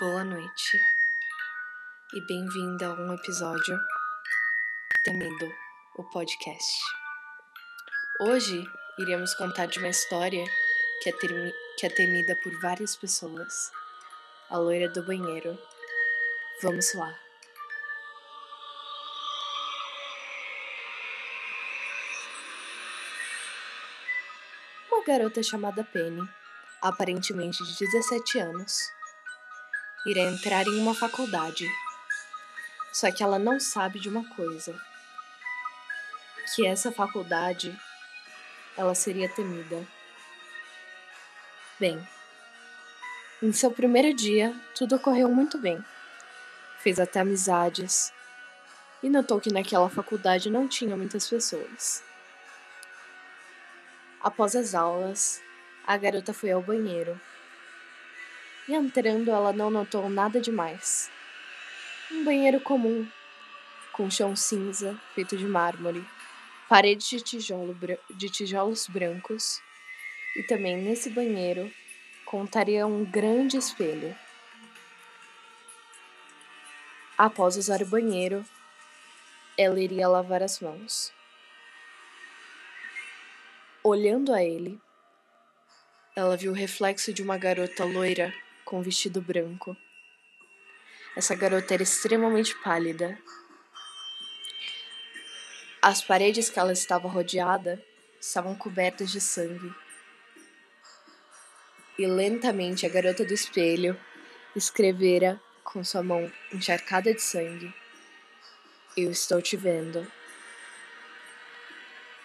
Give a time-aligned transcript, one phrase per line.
[0.00, 0.80] Boa noite
[2.14, 3.76] e bem-vinda a um episódio
[5.02, 5.52] Temido,
[5.96, 6.78] o podcast.
[8.20, 8.62] Hoje
[8.96, 10.44] iremos contar de uma história
[11.02, 11.12] que é,
[11.76, 13.72] que é temida por várias pessoas:
[14.48, 15.58] a loira do banheiro.
[16.62, 17.12] Vamos lá.
[24.92, 26.22] Uma garota chamada Penny,
[26.82, 28.96] aparentemente de 17 anos,
[30.06, 31.66] irá entrar em uma faculdade.
[32.92, 34.74] Só que ela não sabe de uma coisa:
[36.54, 37.78] que essa faculdade
[38.76, 39.86] ela seria temida.
[41.78, 42.06] Bem,
[43.42, 45.82] em seu primeiro dia, tudo ocorreu muito bem.
[46.78, 48.12] Fez até amizades
[49.02, 52.02] e notou que naquela faculdade não tinha muitas pessoas.
[54.20, 55.40] Após as aulas,
[55.86, 57.20] a garota foi ao banheiro
[58.68, 61.10] e entrando ela não notou nada demais.
[62.12, 63.08] Um banheiro comum,
[63.92, 66.06] com chão cinza feito de mármore,
[66.68, 67.76] paredes de, tijolo,
[68.10, 69.62] de tijolos brancos,
[70.36, 71.72] e também nesse banheiro
[72.26, 74.14] contaria um grande espelho.
[77.16, 78.44] Após usar o banheiro,
[79.56, 81.12] ela iria lavar as mãos.
[83.82, 84.78] Olhando a ele,
[86.14, 88.32] ela viu o reflexo de uma garota loira
[88.68, 89.74] com vestido branco.
[91.16, 93.18] Essa garota era extremamente pálida.
[95.80, 97.82] As paredes que ela estava rodeada
[98.20, 99.74] estavam cobertas de sangue.
[101.98, 103.98] E lentamente a garota do espelho
[104.54, 107.74] escrevera com sua mão encharcada de sangue:
[108.94, 110.06] Eu estou te vendo.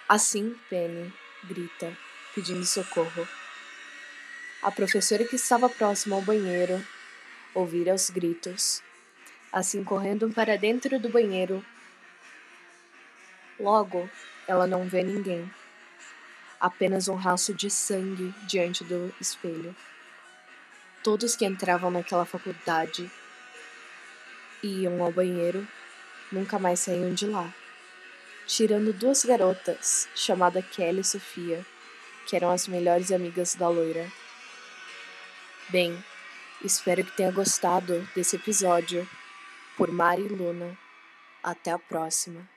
[0.09, 1.13] Assim, Penny
[1.45, 1.97] grita,
[2.35, 3.42] pedindo socorro.
[4.63, 6.81] A professora que estava próxima ao banheiro
[7.53, 8.81] ouvira os gritos,
[9.51, 11.61] assim correndo para dentro do banheiro.
[13.59, 14.09] Logo,
[14.47, 15.51] ela não vê ninguém,
[16.61, 19.75] apenas um rastro de sangue diante do espelho.
[21.03, 23.11] Todos que entravam naquela faculdade
[24.63, 25.67] iam ao banheiro
[26.31, 27.53] nunca mais saíam de lá,
[28.47, 31.65] tirando duas garotas, chamadas Kelly e Sofia,
[32.25, 34.09] que eram as melhores amigas da loira.
[35.73, 36.05] Bem,
[36.63, 39.09] espero que tenha gostado desse episódio.
[39.75, 40.77] Por Mari e Luna.
[41.41, 42.47] Até a próxima.